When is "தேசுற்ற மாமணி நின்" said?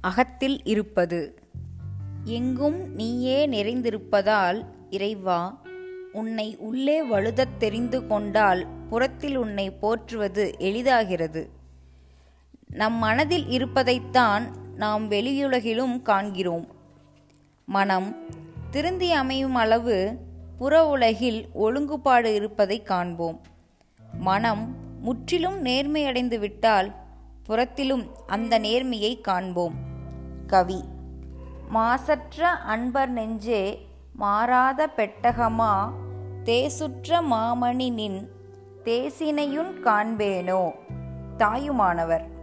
36.44-38.30